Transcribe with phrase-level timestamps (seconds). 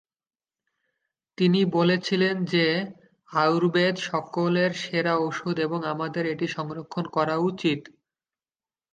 [1.37, 2.65] তিনি বলেছিলেন যে
[3.29, 7.81] আয়ুর্বেদ সকলের সেরা ওষুধ এবং আমাদের এটি সংরক্ষণ করা উচিত।